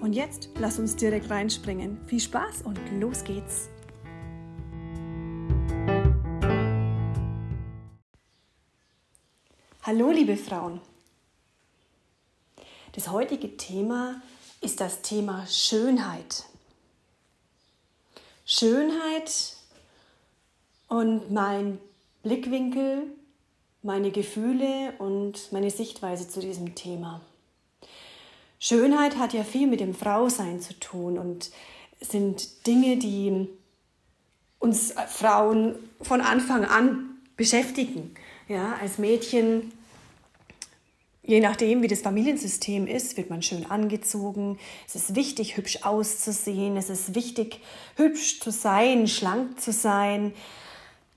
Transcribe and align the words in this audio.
Und 0.00 0.14
jetzt 0.14 0.48
lass 0.58 0.78
uns 0.78 0.96
direkt 0.96 1.28
reinspringen. 1.28 1.98
Viel 2.06 2.20
Spaß 2.20 2.62
und 2.62 2.78
los 2.98 3.22
geht's! 3.22 3.68
Hallo 9.82 10.10
liebe 10.10 10.38
Frauen! 10.38 10.80
Das 12.92 13.10
heutige 13.10 13.58
Thema 13.58 14.22
ist 14.62 14.80
das 14.80 15.02
Thema 15.02 15.46
Schönheit. 15.46 16.44
Schönheit 18.46 19.56
und 20.88 21.30
mein 21.30 21.78
Blickwinkel, 22.22 23.02
meine 23.82 24.10
Gefühle 24.10 24.94
und 24.98 25.52
meine 25.52 25.70
Sichtweise 25.70 26.26
zu 26.26 26.40
diesem 26.40 26.74
Thema. 26.74 27.20
Schönheit 28.60 29.16
hat 29.16 29.32
ja 29.32 29.42
viel 29.42 29.66
mit 29.66 29.80
dem 29.80 29.94
Frausein 29.94 30.60
zu 30.60 30.78
tun 30.78 31.18
und 31.18 31.50
sind 32.00 32.66
Dinge, 32.66 32.98
die 32.98 33.48
uns 34.58 34.94
Frauen 35.08 35.74
von 36.02 36.20
Anfang 36.20 36.66
an 36.66 37.16
beschäftigen. 37.36 38.14
Ja, 38.48 38.74
als 38.80 38.98
Mädchen, 38.98 39.72
je 41.22 41.40
nachdem, 41.40 41.80
wie 41.80 41.88
das 41.88 42.02
Familiensystem 42.02 42.86
ist, 42.86 43.16
wird 43.16 43.30
man 43.30 43.42
schön 43.42 43.64
angezogen. 43.64 44.58
Es 44.86 44.94
ist 44.94 45.14
wichtig, 45.14 45.56
hübsch 45.56 45.78
auszusehen. 45.82 46.76
Es 46.76 46.90
ist 46.90 47.14
wichtig, 47.14 47.60
hübsch 47.96 48.40
zu 48.40 48.52
sein, 48.52 49.08
schlank 49.08 49.58
zu 49.58 49.72
sein. 49.72 50.34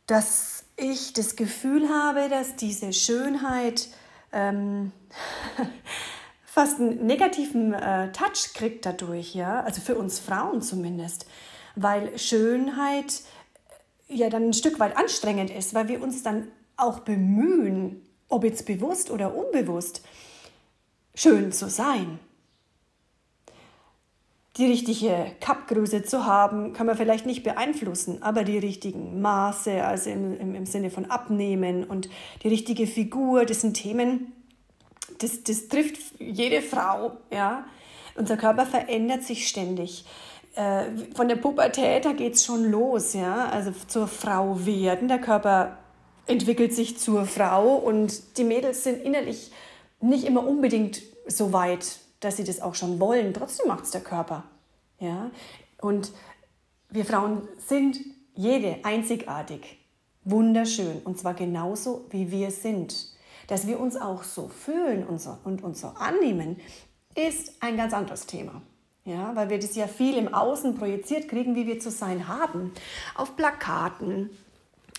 Dass 0.08 0.64
ich 0.78 1.12
das 1.12 1.36
Gefühl 1.36 1.90
habe, 1.90 2.30
dass 2.30 2.56
diese 2.56 2.94
Schönheit 2.94 3.90
ähm, 4.32 4.94
fast 6.54 6.80
einen 6.80 7.08
negativen 7.08 7.74
äh, 7.74 8.12
Touch 8.12 8.54
kriegt 8.54 8.86
dadurch, 8.86 9.34
ja, 9.34 9.62
also 9.62 9.82
für 9.82 9.96
uns 9.96 10.20
Frauen 10.20 10.62
zumindest, 10.62 11.26
weil 11.76 12.16
Schönheit 12.20 13.22
äh, 14.08 14.16
ja 14.16 14.30
dann 14.30 14.50
ein 14.50 14.54
Stück 14.54 14.80
weit 14.80 14.96
anstrengend 14.96 15.50
ist, 15.50 15.74
weil 15.74 15.88
wir 15.88 16.04
uns 16.04 16.22
dann 16.22 16.50
auch 16.78 17.00
bemühen, 17.00 18.06
ob 18.30 18.44
jetzt 18.44 18.68
bewusst 18.68 19.10
oder 19.10 19.34
unbewusst, 19.34 20.04
schön 21.16 21.52
zu 21.52 21.72
sein. 21.72 22.20
Die 24.58 24.68
richtige 24.68 25.32
Kappgröße 25.40 26.04
zu 26.04 26.28
haben, 26.28 26.74
kann 26.74 26.86
man 26.86 26.96
vielleicht 26.96 27.26
nicht 27.26 27.42
beeinflussen, 27.42 28.22
aber 28.22 28.44
die 28.44 28.60
richtigen 28.60 29.22
Maße, 29.22 29.84
also 29.84 30.12
im, 30.12 30.40
im, 30.40 30.54
im 30.54 30.66
Sinne 30.68 30.92
von 30.92 31.10
Abnehmen 31.10 31.84
und 31.84 32.10
die 32.44 32.50
richtige 32.50 32.86
Figur, 32.86 33.46
das 33.46 33.62
sind 33.62 33.74
Themen, 33.74 34.32
das, 35.20 35.44
das 35.44 35.68
trifft 35.68 35.98
jede 36.20 36.62
Frau. 36.62 37.18
Ja? 37.32 37.66
Unser 38.16 38.38
Körper 38.38 38.66
verändert 38.66 39.24
sich 39.24 39.48
ständig. 39.48 40.06
Äh, 40.56 40.86
von 41.16 41.28
der 41.28 41.36
Pubertät, 41.36 42.06
da 42.06 42.14
geht 42.14 42.36
es 42.36 42.46
schon 42.46 42.70
los. 42.70 43.14
Ja? 43.14 43.50
Also 43.50 43.72
zur 43.88 44.08
Frau 44.08 44.66
werden. 44.66 45.08
Der 45.08 45.20
Körper 45.20 45.78
entwickelt 46.26 46.74
sich 46.74 46.98
zur 46.98 47.26
Frau 47.26 47.76
und 47.76 48.38
die 48.38 48.44
Mädels 48.44 48.84
sind 48.84 49.04
innerlich 49.04 49.52
nicht 50.00 50.26
immer 50.26 50.46
unbedingt 50.46 51.02
so 51.28 51.54
weit, 51.54 52.00
dass 52.20 52.38
sie 52.38 52.44
das 52.44 52.62
auch 52.62 52.76
schon 52.76 53.00
wollen. 53.00 53.34
Trotzdem 53.34 53.68
macht 53.68 53.86
es 53.86 53.92
der 53.92 54.02
Körper. 54.02 54.44
Ja? 55.00 55.32
Und 55.82 56.12
wir 56.90 57.06
Frauen 57.06 57.48
sind 57.58 58.00
jede 58.36 58.78
einzigartig, 58.84 59.80
wunderschön 60.24 61.02
und 61.04 61.20
zwar 61.20 61.34
genauso, 61.34 62.06
wie 62.10 62.32
wir 62.32 62.52
sind 62.52 63.13
dass 63.48 63.68
wir 63.68 63.80
uns 63.80 63.96
auch 63.96 64.24
so 64.24 64.48
fühlen 64.48 65.06
und, 65.06 65.22
so, 65.22 65.38
und 65.44 65.64
uns 65.64 65.82
so 65.82 65.88
annehmen, 65.88 66.60
ist 67.16 67.62
ein 67.62 67.78
ganz 67.78 67.94
anderes 67.94 68.26
Thema. 68.26 68.62
Ja, 69.06 69.36
weil 69.36 69.50
wir 69.50 69.60
das 69.60 69.76
ja 69.76 69.88
viel 69.88 70.18
im 70.18 70.34
Außen 70.34 70.76
projiziert 70.76 71.28
kriegen, 71.28 71.56
wie 71.56 71.68
wir 71.68 71.80
zu 71.80 71.92
sein 71.92 72.30
haben. 72.30 72.72
Auf 73.16 73.36
Plakaten, 73.36 74.30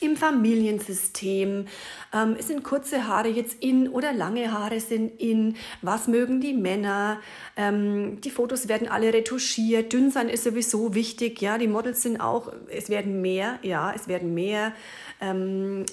im 0.00 0.16
Familiensystem. 0.16 1.66
Ähm, 2.12 2.36
sind 2.38 2.62
kurze 2.62 3.06
Haare 3.06 3.28
jetzt 3.28 3.62
in 3.62 3.88
oder 3.88 4.12
lange 4.12 4.52
Haare 4.52 4.80
sind 4.80 5.20
in? 5.20 5.56
Was 5.82 6.08
mögen 6.08 6.40
die 6.40 6.52
Männer? 6.52 7.20
Ähm, 7.56 8.20
die 8.20 8.30
Fotos 8.30 8.68
werden 8.68 8.88
alle 8.88 9.12
retuschiert. 9.12 9.92
Dünn 9.92 10.10
sein 10.10 10.28
ist 10.28 10.44
sowieso 10.44 10.94
wichtig. 10.94 11.40
Ja, 11.40 11.58
die 11.58 11.68
Models 11.68 12.02
sind 12.02 12.20
auch, 12.20 12.52
es 12.68 12.88
werden 12.88 13.20
mehr, 13.20 13.58
ja, 13.62 13.92
es 13.94 14.08
werden 14.08 14.34
mehr. 14.34 14.72
Ähm, 15.20 15.84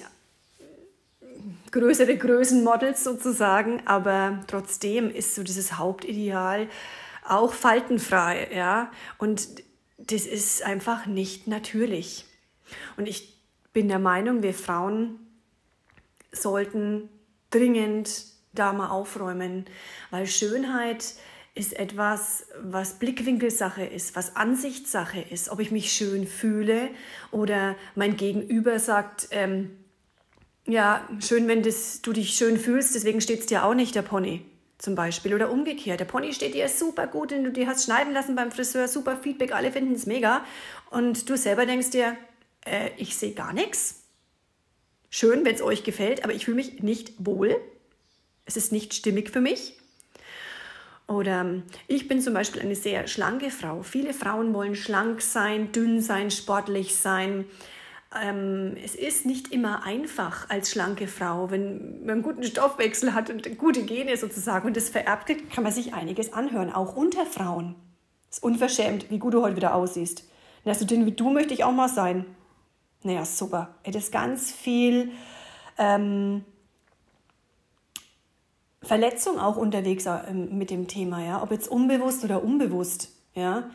größere 1.71 2.17
Größenmodels 2.17 3.03
sozusagen, 3.03 3.81
aber 3.85 4.43
trotzdem 4.47 5.09
ist 5.09 5.35
so 5.35 5.43
dieses 5.43 5.77
Hauptideal 5.77 6.67
auch 7.27 7.53
faltenfrei, 7.53 8.49
ja, 8.53 8.91
und 9.17 9.47
das 9.97 10.25
ist 10.25 10.63
einfach 10.63 11.05
nicht 11.05 11.47
natürlich. 11.47 12.25
Und 12.97 13.07
ich 13.07 13.37
bin 13.73 13.87
der 13.87 13.99
Meinung, 13.99 14.43
wir 14.43 14.53
Frauen 14.53 15.19
sollten 16.31 17.09
dringend 17.51 18.25
da 18.53 18.73
mal 18.73 18.89
aufräumen, 18.89 19.65
weil 20.09 20.25
Schönheit 20.27 21.13
ist 21.53 21.73
etwas, 21.73 22.45
was 22.61 22.97
Blickwinkelsache 22.99 23.83
ist, 23.83 24.15
was 24.15 24.35
Ansichtssache 24.35 25.21
ist, 25.21 25.49
ob 25.49 25.59
ich 25.59 25.71
mich 25.71 25.91
schön 25.91 26.25
fühle 26.25 26.89
oder 27.31 27.75
mein 27.95 28.15
Gegenüber 28.15 28.79
sagt, 28.79 29.27
ähm, 29.31 29.77
ja, 30.67 31.07
schön, 31.19 31.47
wenn 31.47 31.63
das, 31.63 32.01
du 32.01 32.13
dich 32.13 32.33
schön 32.33 32.57
fühlst, 32.57 32.95
deswegen 32.95 33.21
steht 33.21 33.41
es 33.41 33.45
dir 33.47 33.65
auch 33.65 33.73
nicht, 33.73 33.95
der 33.95 34.03
Pony 34.03 34.45
zum 34.77 34.95
Beispiel. 34.95 35.33
Oder 35.33 35.51
umgekehrt, 35.51 35.99
der 35.99 36.05
Pony 36.05 36.33
steht 36.33 36.53
dir 36.53 36.67
super 36.69 37.07
gut, 37.07 37.31
den 37.31 37.43
du 37.43 37.51
dir 37.51 37.67
hast 37.67 37.85
schneiden 37.85 38.13
lassen 38.13 38.35
beim 38.35 38.51
Friseur, 38.51 38.87
super 38.87 39.17
Feedback, 39.17 39.53
alle 39.53 39.71
finden 39.71 39.93
es 39.93 40.05
mega. 40.05 40.43
Und 40.89 41.29
du 41.29 41.37
selber 41.37 41.65
denkst 41.65 41.91
dir, 41.91 42.17
äh, 42.65 42.89
ich 42.97 43.15
sehe 43.15 43.33
gar 43.33 43.53
nichts. 43.53 44.03
Schön, 45.09 45.43
wenn 45.45 45.55
es 45.55 45.61
euch 45.61 45.83
gefällt, 45.83 46.23
aber 46.23 46.33
ich 46.33 46.45
fühle 46.45 46.55
mich 46.55 46.81
nicht 46.81 47.13
wohl. 47.17 47.59
Es 48.45 48.55
ist 48.55 48.71
nicht 48.71 48.93
stimmig 48.93 49.29
für 49.29 49.41
mich. 49.41 49.77
Oder 51.07 51.61
ich 51.87 52.07
bin 52.07 52.21
zum 52.21 52.33
Beispiel 52.33 52.61
eine 52.61 52.75
sehr 52.75 53.07
schlanke 53.07 53.51
Frau. 53.51 53.83
Viele 53.83 54.13
Frauen 54.13 54.53
wollen 54.53 54.75
schlank 54.75 55.21
sein, 55.21 55.71
dünn 55.73 56.01
sein, 56.01 56.31
sportlich 56.31 56.95
sein 56.95 57.45
ähm, 58.19 58.75
es 58.83 58.95
ist 58.95 59.25
nicht 59.25 59.53
immer 59.53 59.83
einfach 59.83 60.49
als 60.49 60.69
schlanke 60.71 61.07
Frau, 61.07 61.49
wenn 61.49 62.01
man 62.01 62.09
einen 62.09 62.23
guten 62.23 62.43
Stoffwechsel 62.43 63.13
hat 63.13 63.29
und 63.29 63.57
gute 63.57 63.83
Gene 63.83 64.17
sozusagen 64.17 64.67
und 64.67 64.75
das 64.75 64.89
vererbt 64.89 65.27
kriegt, 65.27 65.51
kann 65.51 65.63
man 65.63 65.71
sich 65.71 65.93
einiges 65.93 66.33
anhören, 66.33 66.73
auch 66.73 66.95
unter 66.95 67.25
Frauen. 67.25 67.75
Es 68.29 68.37
ist 68.37 68.43
unverschämt, 68.43 69.09
wie 69.09 69.19
gut 69.19 69.33
du 69.33 69.41
heute 69.41 69.55
wieder 69.55 69.75
aussiehst. 69.75 70.25
Na, 70.65 70.73
so 70.73 70.85
dünn 70.85 71.05
wie 71.05 71.13
du 71.13 71.29
möchte 71.29 71.53
ich 71.53 71.63
auch 71.63 71.71
mal 71.71 71.89
sein. 71.89 72.25
Naja, 73.03 73.25
super. 73.25 73.75
Es 73.83 73.95
ist 73.95 74.11
ganz 74.11 74.51
viel 74.51 75.11
ähm, 75.77 76.43
Verletzung 78.83 79.39
auch 79.39 79.55
unterwegs 79.55 80.05
äh, 80.05 80.33
mit 80.33 80.69
dem 80.69 80.87
Thema, 80.87 81.23
ja, 81.23 81.41
ob 81.41 81.51
jetzt 81.51 81.69
unbewusst 81.69 82.23
oder 82.23 82.43
unbewusst, 82.43 83.09
ja 83.33 83.69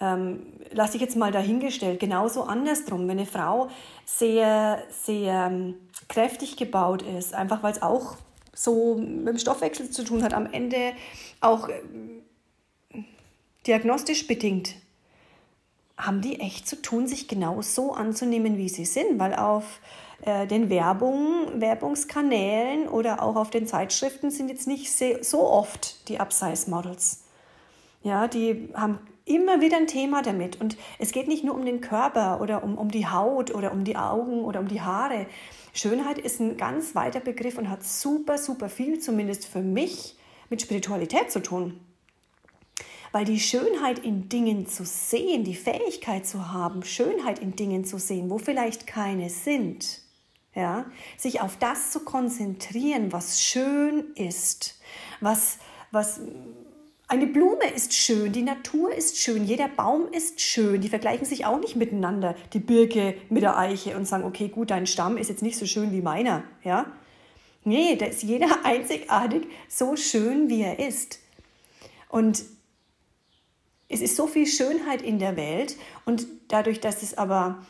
ähm, 0.00 0.46
lasse 0.72 0.96
ich 0.96 1.02
jetzt 1.02 1.16
mal 1.16 1.32
dahingestellt. 1.32 2.00
Genauso 2.00 2.42
andersrum, 2.44 3.02
wenn 3.08 3.18
eine 3.18 3.26
Frau 3.26 3.68
sehr, 4.04 4.82
sehr 4.90 5.46
ähm, 5.46 5.74
kräftig 6.08 6.56
gebaut 6.56 7.02
ist, 7.02 7.34
einfach 7.34 7.62
weil 7.62 7.72
es 7.72 7.82
auch 7.82 8.16
so 8.52 8.96
mit 8.96 9.28
dem 9.28 9.38
Stoffwechsel 9.38 9.90
zu 9.90 10.04
tun 10.04 10.22
hat, 10.22 10.34
am 10.34 10.46
Ende 10.46 10.92
auch 11.40 11.68
äh, 11.68 11.80
diagnostisch 13.66 14.26
bedingt, 14.26 14.74
haben 15.96 16.20
die 16.20 16.40
echt 16.40 16.68
zu 16.68 16.80
tun, 16.80 17.06
sich 17.06 17.26
genau 17.26 17.62
so 17.62 17.92
anzunehmen, 17.92 18.58
wie 18.58 18.68
sie 18.68 18.84
sind, 18.84 19.18
weil 19.18 19.34
auf 19.34 19.80
äh, 20.22 20.46
den 20.46 20.68
Werbung, 20.68 21.60
Werbungskanälen 21.60 22.88
oder 22.88 23.22
auch 23.22 23.36
auf 23.36 23.50
den 23.50 23.66
Zeitschriften 23.66 24.30
sind 24.30 24.48
jetzt 24.48 24.66
nicht 24.66 24.92
so 24.92 25.50
oft 25.50 26.08
die 26.08 26.20
Upsize-Models. 26.20 27.25
Ja, 28.06 28.28
die 28.28 28.68
haben 28.72 29.00
immer 29.24 29.60
wieder 29.60 29.78
ein 29.78 29.88
Thema 29.88 30.22
damit. 30.22 30.60
Und 30.60 30.76
es 31.00 31.10
geht 31.10 31.26
nicht 31.26 31.42
nur 31.42 31.56
um 31.56 31.66
den 31.66 31.80
Körper 31.80 32.40
oder 32.40 32.62
um, 32.62 32.78
um 32.78 32.88
die 32.88 33.08
Haut 33.08 33.52
oder 33.52 33.72
um 33.72 33.82
die 33.82 33.96
Augen 33.96 34.44
oder 34.44 34.60
um 34.60 34.68
die 34.68 34.80
Haare. 34.80 35.26
Schönheit 35.72 36.16
ist 36.16 36.38
ein 36.38 36.56
ganz 36.56 36.94
weiter 36.94 37.18
Begriff 37.18 37.58
und 37.58 37.68
hat 37.68 37.82
super, 37.82 38.38
super 38.38 38.68
viel, 38.68 39.00
zumindest 39.00 39.48
für 39.48 39.60
mich, 39.60 40.16
mit 40.50 40.62
Spiritualität 40.62 41.32
zu 41.32 41.42
tun. 41.42 41.80
weil 43.16 43.24
die 43.24 43.40
Schönheit 43.40 43.98
in 44.00 44.28
Dingen 44.28 44.66
zu 44.66 44.84
sehen, 44.84 45.42
die 45.42 45.54
Fähigkeit 45.54 46.26
zu 46.26 46.52
haben, 46.52 46.82
Schönheit 46.84 47.38
in 47.38 47.56
Dingen 47.56 47.84
zu 47.84 47.98
sehen, 47.98 48.28
wo 48.28 48.36
vielleicht 48.36 48.86
keine 48.86 49.30
sind, 49.30 50.02
ja, 50.54 50.84
sich 51.16 51.40
auf 51.40 51.56
das 51.56 51.90
zu 51.90 52.00
konzentrieren, 52.00 53.12
was 53.12 53.40
schön 53.40 54.12
ist, 54.16 54.78
was, 55.20 55.58
was 55.92 56.20
eine 57.08 57.26
Blume 57.26 57.66
ist 57.74 57.94
schön, 57.94 58.32
die 58.32 58.42
Natur 58.42 58.92
ist 58.92 59.16
schön, 59.18 59.44
jeder 59.44 59.68
Baum 59.68 60.08
ist 60.10 60.40
schön. 60.40 60.80
Die 60.80 60.88
vergleichen 60.88 61.24
sich 61.24 61.46
auch 61.46 61.60
nicht 61.60 61.76
miteinander, 61.76 62.34
die 62.52 62.58
Birke 62.58 63.14
mit 63.28 63.42
der 63.42 63.56
Eiche 63.56 63.96
und 63.96 64.06
sagen, 64.06 64.24
okay, 64.24 64.48
gut, 64.48 64.70
dein 64.70 64.86
Stamm 64.86 65.16
ist 65.16 65.28
jetzt 65.28 65.42
nicht 65.42 65.56
so 65.56 65.66
schön 65.66 65.92
wie 65.92 66.02
meiner, 66.02 66.42
ja? 66.64 66.86
Nee, 67.62 67.96
da 67.96 68.06
ist 68.06 68.22
jeder 68.22 68.48
einzigartig 68.64 69.46
so 69.68 69.94
schön, 69.96 70.48
wie 70.48 70.62
er 70.62 70.80
ist. 70.80 71.20
Und 72.08 72.44
es 73.88 74.00
ist 74.00 74.16
so 74.16 74.26
viel 74.26 74.46
Schönheit 74.46 75.00
in 75.00 75.20
der 75.20 75.36
Welt 75.36 75.76
und 76.06 76.26
dadurch, 76.48 76.80
dass 76.80 77.02
es 77.02 77.16
aber 77.16 77.64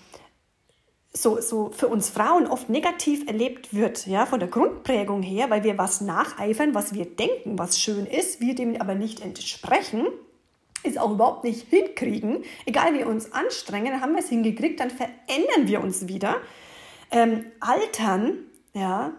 so, 1.16 1.40
so 1.40 1.70
für 1.70 1.88
uns 1.88 2.10
Frauen 2.10 2.46
oft 2.46 2.68
negativ 2.68 3.26
erlebt 3.26 3.74
wird, 3.74 4.06
ja, 4.06 4.26
von 4.26 4.38
der 4.38 4.48
Grundprägung 4.48 5.22
her, 5.22 5.50
weil 5.50 5.64
wir 5.64 5.78
was 5.78 6.00
nacheifern, 6.00 6.74
was 6.74 6.94
wir 6.94 7.06
denken, 7.06 7.58
was 7.58 7.80
schön 7.80 8.06
ist, 8.06 8.40
wir 8.40 8.54
dem 8.54 8.80
aber 8.80 8.94
nicht 8.94 9.20
entsprechen, 9.20 10.06
es 10.82 10.98
auch 10.98 11.10
überhaupt 11.12 11.44
nicht 11.44 11.68
hinkriegen, 11.68 12.44
egal 12.66 12.94
wie 12.94 12.98
wir 12.98 13.08
uns 13.08 13.32
anstrengen, 13.32 13.92
dann 13.92 14.00
haben 14.02 14.12
wir 14.12 14.20
es 14.20 14.28
hingekriegt, 14.28 14.78
dann 14.78 14.90
verändern 14.90 15.66
wir 15.66 15.82
uns 15.82 16.06
wieder, 16.06 16.36
ähm, 17.10 17.46
altern, 17.60 18.38
ja, 18.74 19.12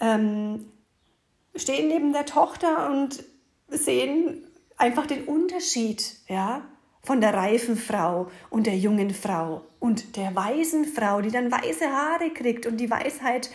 ähm, 0.00 0.72
stehen 1.54 1.88
neben 1.88 2.12
der 2.12 2.26
Tochter 2.26 2.90
und 2.90 3.22
sehen 3.68 4.46
einfach 4.76 5.06
den 5.06 5.24
Unterschied, 5.24 6.16
ja, 6.28 6.62
von 7.06 7.20
der 7.20 7.34
reifen 7.34 7.76
Frau 7.76 8.28
und 8.50 8.66
der 8.66 8.76
jungen 8.76 9.10
Frau 9.10 9.62
und 9.78 10.16
der 10.16 10.34
weisen 10.34 10.84
Frau, 10.84 11.20
die 11.20 11.30
dann 11.30 11.52
weiße 11.52 11.86
Haare 11.86 12.30
kriegt 12.30 12.66
und 12.66 12.78
die 12.78 12.90
Weisheit 12.90 13.48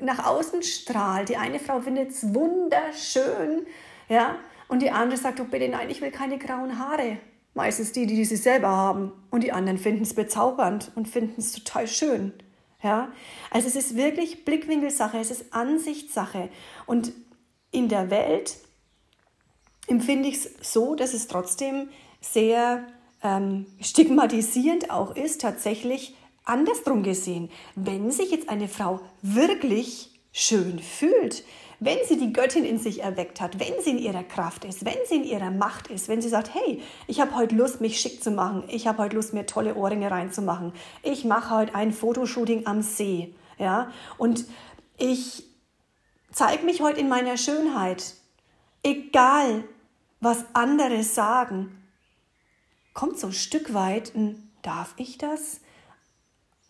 nach 0.00 0.26
außen 0.26 0.64
strahlt. 0.64 1.28
Die 1.28 1.36
eine 1.36 1.60
Frau 1.60 1.80
findet 1.80 2.10
es 2.10 2.34
wunderschön, 2.34 3.64
ja, 4.08 4.36
und 4.66 4.82
die 4.82 4.90
andere 4.90 5.16
sagt, 5.16 5.40
oh 5.40 5.44
bitte, 5.44 5.68
nein, 5.68 5.88
ich 5.88 6.00
will 6.00 6.10
keine 6.10 6.36
grauen 6.36 6.80
Haare. 6.80 7.18
Meistens 7.54 7.92
die, 7.92 8.06
die, 8.06 8.24
sie 8.24 8.34
selber 8.34 8.68
haben. 8.68 9.12
Und 9.30 9.44
die 9.44 9.52
anderen 9.52 9.78
finden 9.78 10.02
es 10.02 10.14
bezaubernd 10.14 10.90
und 10.96 11.06
finden 11.06 11.36
es 11.38 11.52
total 11.52 11.86
schön. 11.86 12.32
Ja, 12.82 13.12
also 13.50 13.68
es 13.68 13.76
ist 13.76 13.96
wirklich 13.96 14.44
Blickwinkelsache, 14.44 15.18
es 15.18 15.30
ist 15.30 15.54
Ansichtssache. 15.54 16.48
Und 16.86 17.12
in 17.70 17.88
der 17.88 18.10
Welt 18.10 18.56
empfinde 19.86 20.28
ich 20.28 20.44
es 20.44 20.72
so, 20.72 20.96
dass 20.96 21.14
es 21.14 21.28
trotzdem 21.28 21.88
sehr 22.32 22.86
ähm, 23.22 23.66
stigmatisierend 23.80 24.90
auch 24.90 25.16
ist, 25.16 25.40
tatsächlich 25.40 26.14
andersrum 26.44 27.02
gesehen. 27.02 27.50
Wenn 27.74 28.10
sich 28.10 28.30
jetzt 28.30 28.48
eine 28.48 28.68
Frau 28.68 29.00
wirklich 29.22 30.10
schön 30.32 30.78
fühlt, 30.78 31.44
wenn 31.80 31.98
sie 32.06 32.16
die 32.16 32.32
Göttin 32.32 32.64
in 32.64 32.78
sich 32.78 33.02
erweckt 33.02 33.40
hat, 33.40 33.58
wenn 33.58 33.82
sie 33.82 33.90
in 33.90 33.98
ihrer 33.98 34.22
Kraft 34.22 34.64
ist, 34.64 34.84
wenn 34.84 34.96
sie 35.06 35.16
in 35.16 35.24
ihrer 35.24 35.50
Macht 35.50 35.88
ist, 35.88 36.08
wenn 36.08 36.22
sie 36.22 36.28
sagt, 36.28 36.54
hey, 36.54 36.80
ich 37.06 37.20
habe 37.20 37.34
heute 37.36 37.54
Lust, 37.54 37.80
mich 37.80 38.00
schick 38.00 38.22
zu 38.22 38.30
machen, 38.30 38.64
ich 38.68 38.86
habe 38.86 38.98
heute 38.98 39.16
Lust, 39.16 39.34
mir 39.34 39.46
tolle 39.46 39.74
Ohrringe 39.74 40.10
reinzumachen, 40.10 40.72
ich 41.02 41.24
mache 41.24 41.54
heute 41.54 41.74
ein 41.74 41.92
Fotoshooting 41.92 42.66
am 42.66 42.82
See, 42.82 43.34
ja, 43.58 43.90
und 44.18 44.44
ich 44.96 45.44
zeige 46.32 46.64
mich 46.64 46.80
heute 46.80 47.00
in 47.00 47.08
meiner 47.08 47.36
Schönheit, 47.36 48.14
egal 48.82 49.64
was 50.20 50.44
andere 50.54 51.02
sagen, 51.02 51.83
kommt 52.94 53.18
so 53.18 53.26
ein 53.26 53.32
Stück 53.32 53.74
weit 53.74 54.14
ein, 54.14 54.50
darf 54.62 54.94
ich 54.96 55.18
das? 55.18 55.60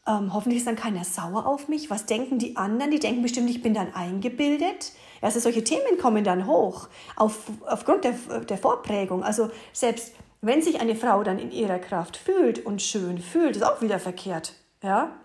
Ähm, 0.06 0.34
hoffentlich 0.34 0.58
ist 0.58 0.66
dann 0.66 0.76
keiner 0.76 1.04
sauer 1.04 1.46
auf 1.46 1.68
mich. 1.68 1.88
Was 1.90 2.06
denken 2.06 2.38
die 2.38 2.56
anderen? 2.56 2.90
Die 2.90 2.98
denken 2.98 3.22
bestimmt, 3.22 3.48
ich 3.48 3.62
bin 3.62 3.72
dann 3.72 3.94
eingebildet. 3.94 4.92
Also 5.22 5.40
solche 5.40 5.64
Themen 5.64 5.98
kommen 5.98 6.24
dann 6.24 6.46
hoch 6.46 6.88
auf, 7.16 7.44
aufgrund 7.66 8.04
der, 8.04 8.12
der 8.12 8.58
Vorprägung. 8.58 9.22
Also 9.22 9.50
selbst 9.72 10.12
wenn 10.42 10.60
sich 10.60 10.80
eine 10.80 10.94
Frau 10.94 11.22
dann 11.22 11.38
in 11.38 11.50
ihrer 11.50 11.78
Kraft 11.78 12.18
fühlt 12.18 12.66
und 12.66 12.82
schön 12.82 13.18
fühlt, 13.18 13.56
ist 13.56 13.62
auch 13.62 13.80
wieder 13.80 13.98
verkehrt. 13.98 14.54
Ja? 14.82 15.18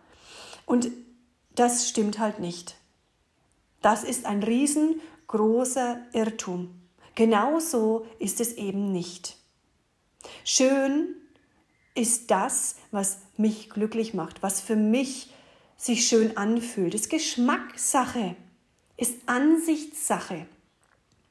Und 0.66 0.90
das 1.56 1.90
stimmt 1.90 2.20
halt 2.20 2.40
nicht. 2.40 2.76
Das 3.82 4.06
ist 4.06 4.26
ein 4.26 4.44
riesengroßer 4.44 6.00
Irrtum. 6.14 6.82
Genauso 7.16 8.06
ist 8.18 8.40
es 8.40 8.54
eben 8.54 8.94
nicht. 8.94 9.39
Schön 10.44 11.16
ist 11.96 12.32
das, 12.32 12.76
was 12.92 13.20
mich 13.38 13.70
glücklich 13.70 14.14
macht, 14.14 14.42
was 14.42 14.62
für 14.62 14.76
mich 14.76 15.34
sich 15.78 16.08
schön 16.08 16.38
anfühlt. 16.38 16.94
Ist 16.94 17.10
Geschmackssache, 17.10 18.36
ist 18.98 19.16
Ansichtssache. 19.28 20.46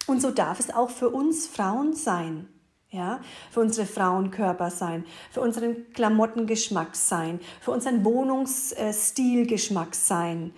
Und 0.06 0.20
so 0.22 0.30
darf 0.30 0.58
es 0.58 0.70
auch 0.70 0.90
für 0.90 1.10
uns 1.10 1.46
Frauen 1.46 1.94
sein. 1.94 2.48
Ja, 2.90 3.20
für 3.50 3.60
unsere 3.60 3.86
Frauenkörper 3.86 4.70
sein, 4.70 5.04
für 5.30 5.42
unseren 5.42 5.92
Klamottengeschmack 5.92 6.96
sein, 6.96 7.38
für 7.60 7.72
unseren 7.72 8.02
Wohnungsstilgeschmack 8.02 9.94
sein, 9.94 10.54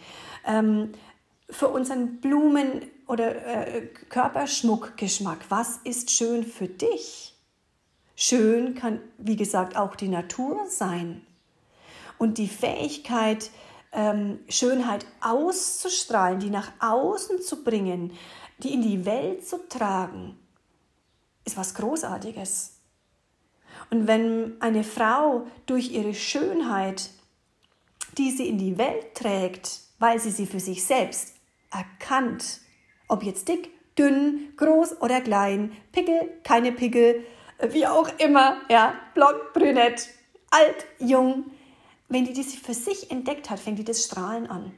ähm, 0.46 0.92
für 1.48 1.66
unseren 1.66 2.20
Blumen- 2.20 2.82
oder 3.08 3.34
äh, 3.74 3.88
Körperschmuckgeschmack. 4.08 5.38
Was 5.48 5.78
ist 5.82 6.12
schön 6.12 6.44
für 6.44 6.68
dich? 6.68 7.29
Schön 8.22 8.74
kann, 8.74 9.00
wie 9.16 9.36
gesagt, 9.36 9.78
auch 9.78 9.96
die 9.96 10.08
Natur 10.08 10.66
sein. 10.68 11.22
Und 12.18 12.36
die 12.36 12.48
Fähigkeit, 12.48 13.50
ähm, 13.92 14.40
Schönheit 14.46 15.06
auszustrahlen, 15.22 16.38
die 16.38 16.50
nach 16.50 16.70
außen 16.80 17.40
zu 17.40 17.64
bringen, 17.64 18.12
die 18.58 18.74
in 18.74 18.82
die 18.82 19.06
Welt 19.06 19.48
zu 19.48 19.66
tragen, 19.70 20.38
ist 21.46 21.56
was 21.56 21.72
Großartiges. 21.72 22.80
Und 23.88 24.06
wenn 24.06 24.60
eine 24.60 24.84
Frau 24.84 25.46
durch 25.64 25.90
ihre 25.90 26.12
Schönheit, 26.12 27.08
die 28.18 28.32
sie 28.32 28.50
in 28.50 28.58
die 28.58 28.76
Welt 28.76 29.14
trägt, 29.14 29.80
weil 29.98 30.20
sie 30.20 30.30
sie 30.30 30.44
für 30.44 30.60
sich 30.60 30.84
selbst 30.84 31.36
erkannt, 31.72 32.60
ob 33.08 33.22
jetzt 33.22 33.48
dick, 33.48 33.70
dünn, 33.98 34.52
groß 34.58 35.00
oder 35.00 35.22
klein, 35.22 35.72
Pickel, 35.92 36.28
keine 36.44 36.72
Pickel, 36.72 37.24
wie 37.68 37.86
auch 37.86 38.08
immer, 38.18 38.60
ja, 38.68 38.94
blond, 39.14 39.52
brünett, 39.52 40.08
alt, 40.50 40.86
jung. 40.98 41.50
Wenn 42.08 42.24
die 42.24 42.32
das 42.32 42.54
für 42.54 42.74
sich 42.74 43.10
entdeckt 43.10 43.50
hat, 43.50 43.60
fängt 43.60 43.78
die 43.78 43.84
das 43.84 44.04
Strahlen 44.04 44.48
an. 44.48 44.72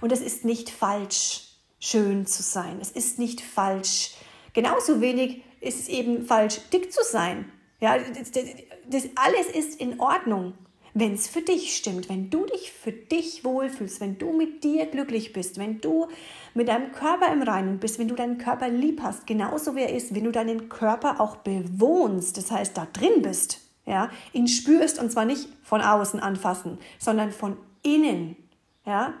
Und 0.00 0.12
es 0.12 0.20
ist 0.20 0.44
nicht 0.44 0.70
falsch, 0.70 1.48
schön 1.78 2.26
zu 2.26 2.42
sein. 2.42 2.78
Es 2.80 2.90
ist 2.90 3.18
nicht 3.18 3.40
falsch. 3.40 4.14
Genauso 4.54 5.00
wenig 5.00 5.42
ist 5.60 5.80
es 5.80 5.88
eben 5.88 6.24
falsch, 6.24 6.58
dick 6.72 6.92
zu 6.92 7.02
sein. 7.04 7.50
Ja, 7.80 7.98
das, 7.98 8.30
das, 8.30 8.44
das 8.88 9.08
alles 9.16 9.46
ist 9.48 9.80
in 9.80 10.00
Ordnung 10.00 10.54
wenn 10.94 11.14
es 11.14 11.28
für 11.28 11.42
dich 11.42 11.76
stimmt, 11.76 12.08
wenn 12.08 12.30
du 12.30 12.46
dich 12.46 12.72
für 12.72 12.92
dich 12.92 13.44
wohlfühlst, 13.44 14.00
wenn 14.00 14.18
du 14.18 14.32
mit 14.32 14.64
dir 14.64 14.86
glücklich 14.86 15.32
bist, 15.32 15.58
wenn 15.58 15.80
du 15.80 16.08
mit 16.54 16.68
deinem 16.68 16.92
Körper 16.92 17.32
im 17.32 17.42
Reinen 17.42 17.78
bist, 17.78 17.98
wenn 17.98 18.08
du 18.08 18.14
deinen 18.14 18.38
Körper 18.38 18.68
lieb 18.68 19.00
hast, 19.02 19.26
genauso 19.26 19.76
wie 19.76 19.80
er 19.80 19.94
ist, 19.94 20.14
wenn 20.14 20.24
du 20.24 20.32
deinen 20.32 20.68
Körper 20.68 21.20
auch 21.20 21.36
bewohnst, 21.36 22.36
das 22.36 22.50
heißt 22.50 22.76
da 22.76 22.86
drin 22.92 23.22
bist, 23.22 23.60
ja, 23.86 24.10
ihn 24.32 24.48
spürst 24.48 24.98
und 24.98 25.10
zwar 25.10 25.24
nicht 25.24 25.48
von 25.62 25.80
außen 25.80 26.20
anfassen, 26.20 26.78
sondern 26.98 27.32
von 27.32 27.56
innen, 27.82 28.36
ja. 28.84 29.14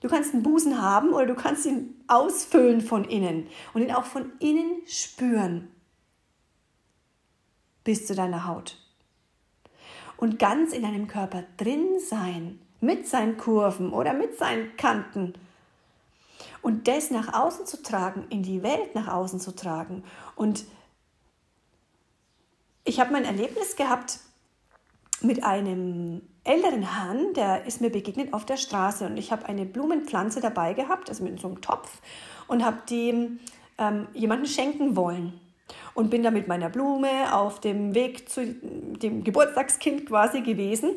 Du 0.00 0.08
kannst 0.08 0.34
einen 0.34 0.42
Busen 0.42 0.80
haben 0.80 1.14
oder 1.14 1.26
du 1.26 1.34
kannst 1.34 1.64
ihn 1.64 1.94
ausfüllen 2.06 2.80
von 2.80 3.04
innen 3.04 3.46
und 3.72 3.82
ihn 3.82 3.92
auch 3.92 4.04
von 4.04 4.30
innen 4.40 4.82
spüren 4.86 5.68
bis 7.82 8.06
zu 8.06 8.14
deiner 8.14 8.46
Haut 8.46 8.76
und 10.16 10.38
ganz 10.38 10.72
in 10.72 10.82
deinem 10.82 11.08
Körper 11.08 11.44
drin 11.56 11.98
sein, 11.98 12.60
mit 12.80 13.06
seinen 13.06 13.36
Kurven 13.36 13.92
oder 13.92 14.12
mit 14.12 14.36
seinen 14.38 14.76
Kanten. 14.76 15.34
Und 16.66 16.88
das 16.88 17.12
nach 17.12 17.32
außen 17.32 17.64
zu 17.64 17.80
tragen, 17.80 18.26
in 18.28 18.42
die 18.42 18.64
Welt 18.64 18.96
nach 18.96 19.06
außen 19.06 19.38
zu 19.38 19.54
tragen. 19.54 20.02
Und 20.34 20.64
ich 22.82 22.98
habe 22.98 23.12
mein 23.12 23.24
Erlebnis 23.24 23.76
gehabt 23.76 24.18
mit 25.20 25.44
einem 25.44 26.22
älteren 26.42 26.82
Herrn, 26.82 27.34
der 27.34 27.66
ist 27.66 27.80
mir 27.80 27.90
begegnet 27.90 28.32
auf 28.32 28.44
der 28.44 28.56
Straße 28.56 29.06
und 29.06 29.16
ich 29.16 29.30
habe 29.30 29.46
eine 29.46 29.64
Blumenpflanze 29.64 30.40
dabei 30.40 30.74
gehabt, 30.74 31.08
also 31.08 31.22
mit 31.22 31.38
so 31.38 31.46
einem 31.46 31.60
Topf 31.60 32.00
und 32.48 32.64
habe 32.64 32.78
die 32.90 33.38
ähm, 33.78 34.08
jemanden 34.12 34.46
schenken 34.46 34.96
wollen 34.96 35.38
und 35.94 36.10
bin 36.10 36.24
da 36.24 36.32
mit 36.32 36.48
meiner 36.48 36.68
Blume 36.68 37.32
auf 37.32 37.60
dem 37.60 37.94
Weg 37.94 38.28
zu 38.28 38.44
dem 38.44 39.22
Geburtstagskind 39.22 40.06
quasi 40.06 40.40
gewesen. 40.40 40.90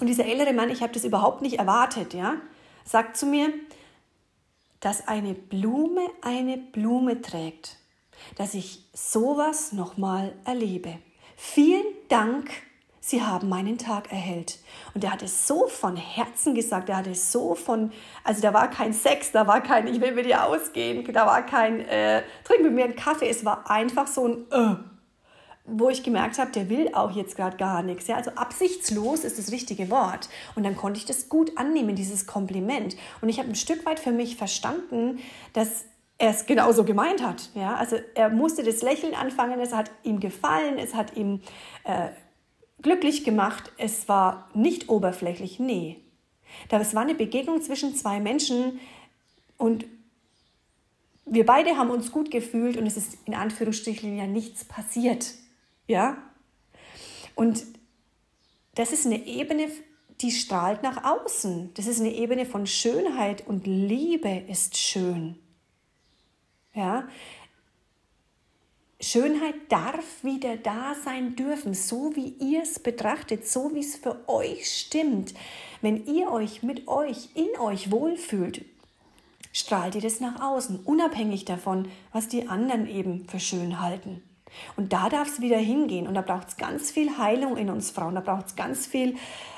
Und 0.00 0.08
dieser 0.08 0.26
ältere 0.26 0.52
Mann, 0.54 0.70
ich 0.70 0.82
habe 0.82 0.92
das 0.92 1.04
überhaupt 1.04 1.40
nicht 1.40 1.60
erwartet, 1.60 2.14
ja, 2.14 2.34
sagt 2.84 3.16
zu 3.16 3.26
mir, 3.26 3.52
dass 4.80 5.08
eine 5.08 5.34
Blume 5.34 6.08
eine 6.22 6.56
Blume 6.58 7.20
trägt. 7.20 7.76
dass 8.36 8.54
ich 8.54 8.84
sowas 8.92 9.72
nochmal 9.72 10.34
erlebe. 10.44 10.98
Vielen 11.36 11.86
Dank, 12.08 12.50
Sie 13.00 13.22
haben 13.22 13.48
meinen 13.48 13.78
Tag 13.78 14.12
erhellt. 14.12 14.58
Und 14.92 15.02
er 15.02 15.12
hat 15.12 15.22
es 15.22 15.46
so 15.46 15.66
von 15.66 15.96
Herzen 15.96 16.54
gesagt, 16.54 16.90
er 16.90 16.98
hat 16.98 17.06
es 17.06 17.32
so 17.32 17.54
von, 17.54 17.90
also 18.22 18.42
da 18.42 18.52
war 18.52 18.68
kein 18.68 18.92
Sex, 18.92 19.32
da 19.32 19.46
war 19.46 19.62
kein, 19.62 19.86
ich 19.86 20.00
will 20.00 20.12
mit 20.12 20.26
dir 20.26 20.44
ausgehen, 20.44 21.10
da 21.12 21.26
war 21.26 21.46
kein, 21.46 21.80
äh, 21.88 22.22
trink 22.44 22.62
mit 22.62 22.72
mir 22.72 22.84
einen 22.84 22.96
Kaffee, 22.96 23.30
es 23.30 23.44
war 23.46 23.70
einfach 23.70 24.06
so 24.06 24.26
ein, 24.26 24.46
äh, 24.50 24.76
wo 25.70 25.90
ich 25.90 26.02
gemerkt 26.02 26.38
habe, 26.38 26.50
der 26.50 26.68
will 26.68 26.90
auch 26.94 27.12
jetzt 27.12 27.36
gerade 27.36 27.56
gar 27.56 27.82
nichts. 27.82 28.06
Ja? 28.06 28.16
Also 28.16 28.30
absichtslos 28.32 29.24
ist 29.24 29.38
das 29.38 29.52
richtige 29.52 29.90
Wort. 29.90 30.28
Und 30.54 30.64
dann 30.64 30.76
konnte 30.76 30.98
ich 30.98 31.06
das 31.06 31.28
gut 31.28 31.56
annehmen, 31.56 31.94
dieses 31.94 32.26
Kompliment. 32.26 32.96
Und 33.20 33.28
ich 33.28 33.38
habe 33.38 33.48
ein 33.48 33.54
Stück 33.54 33.84
weit 33.86 34.00
für 34.00 34.12
mich 34.12 34.36
verstanden, 34.36 35.18
dass 35.52 35.84
er 36.18 36.30
es 36.30 36.46
genauso 36.46 36.84
gemeint 36.84 37.22
hat. 37.22 37.50
Ja? 37.54 37.76
Also 37.76 37.96
er 38.14 38.30
musste 38.30 38.62
das 38.62 38.82
Lächeln 38.82 39.14
anfangen, 39.14 39.60
es 39.60 39.72
hat 39.72 39.90
ihm 40.02 40.20
gefallen, 40.20 40.78
es 40.78 40.94
hat 40.94 41.16
ihm 41.16 41.40
äh, 41.84 42.08
glücklich 42.82 43.24
gemacht, 43.24 43.72
es 43.78 44.08
war 44.08 44.48
nicht 44.54 44.88
oberflächlich, 44.88 45.58
nee. 45.58 45.98
Das 46.70 46.94
war 46.94 47.02
eine 47.02 47.14
Begegnung 47.14 47.60
zwischen 47.60 47.94
zwei 47.94 48.20
Menschen 48.20 48.80
und 49.58 49.84
wir 51.30 51.44
beide 51.44 51.76
haben 51.76 51.90
uns 51.90 52.10
gut 52.10 52.30
gefühlt 52.30 52.76
und 52.76 52.86
es 52.86 52.96
ist 52.96 53.18
in 53.26 53.34
Anführungsstrichen 53.34 54.16
ja 54.16 54.26
nichts 54.26 54.64
passiert. 54.64 55.34
Ja? 55.88 56.18
Und 57.34 57.64
das 58.76 58.92
ist 58.92 59.06
eine 59.06 59.26
Ebene, 59.26 59.68
die 60.20 60.30
strahlt 60.30 60.84
nach 60.84 61.02
außen. 61.02 61.74
Das 61.74 61.88
ist 61.88 62.00
eine 62.00 62.12
Ebene 62.12 62.46
von 62.46 62.66
Schönheit 62.66 63.46
und 63.46 63.66
Liebe 63.66 64.44
ist 64.48 64.76
schön. 64.76 65.36
Ja? 66.74 67.08
Schönheit 69.00 69.54
darf 69.68 70.24
wieder 70.24 70.56
da 70.56 70.94
sein 71.04 71.36
dürfen, 71.36 71.72
so 71.72 72.14
wie 72.16 72.34
ihr 72.40 72.62
es 72.62 72.80
betrachtet, 72.80 73.46
so 73.46 73.72
wie 73.74 73.80
es 73.80 73.96
für 73.96 74.28
euch 74.28 74.70
stimmt. 74.70 75.34
Wenn 75.80 76.04
ihr 76.06 76.30
euch 76.32 76.64
mit 76.64 76.88
euch, 76.88 77.28
in 77.34 77.48
euch 77.60 77.92
wohlfühlt, 77.92 78.64
strahlt 79.52 79.94
ihr 79.94 80.00
das 80.00 80.18
nach 80.18 80.40
außen, 80.40 80.80
unabhängig 80.80 81.44
davon, 81.44 81.88
was 82.12 82.26
die 82.26 82.48
anderen 82.48 82.88
eben 82.88 83.28
für 83.28 83.38
schön 83.38 83.80
halten. 83.80 84.22
Und 84.76 84.92
da 84.92 85.08
darf 85.08 85.28
es 85.28 85.40
wieder 85.40 85.58
hingehen. 85.58 86.06
Und 86.06 86.14
da 86.14 86.22
braucht 86.22 86.48
es 86.48 86.56
ganz 86.56 86.90
viel 86.90 87.18
Heilung 87.18 87.56
in 87.56 87.70
uns 87.70 87.90
Frauen. 87.90 88.14
Da 88.14 88.20
braucht 88.20 88.46
es 88.46 88.56
ganz 88.56 88.86
viel 88.86 89.16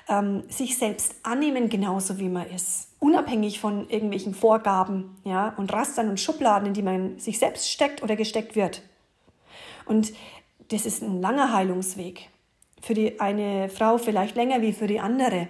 ähm, 0.08 0.42
sich 0.48 0.78
selbst 0.78 1.14
annehmen, 1.22 1.68
genauso 1.68 2.18
wie 2.18 2.28
man 2.28 2.46
ist. 2.50 2.88
Unabhängig 2.98 3.60
von 3.60 3.88
irgendwelchen 3.88 4.34
Vorgaben 4.34 5.16
ja, 5.24 5.54
und 5.56 5.72
Rastern 5.72 6.08
und 6.08 6.20
Schubladen, 6.20 6.68
in 6.68 6.74
die 6.74 6.82
man 6.82 7.18
sich 7.18 7.38
selbst 7.38 7.70
steckt 7.70 8.02
oder 8.02 8.16
gesteckt 8.16 8.56
wird. 8.56 8.82
Und 9.86 10.12
das 10.70 10.86
ist 10.86 11.02
ein 11.02 11.20
langer 11.20 11.52
Heilungsweg. 11.52 12.28
Für 12.82 12.94
die 12.94 13.20
eine 13.20 13.68
Frau 13.68 13.98
vielleicht 13.98 14.36
länger 14.36 14.62
wie 14.62 14.72
für 14.72 14.86
die 14.86 15.00
andere. 15.00 15.48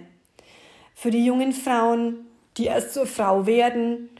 Für 0.94 1.10
die 1.10 1.24
jungen 1.24 1.52
Frauen, 1.52 2.26
die 2.56 2.66
erst 2.66 2.94
zur 2.94 3.06
Frau 3.06 3.46
werden, 3.46 4.10